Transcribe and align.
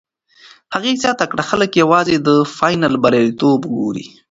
هغې 0.73 0.91
زیاته 1.03 1.25
کړه، 1.31 1.43
خلک 1.49 1.71
یوازې 1.83 2.15
د 2.27 2.29
فاینل 2.57 2.93
بریالیتوب 3.03 3.61
ګوري. 3.75 4.05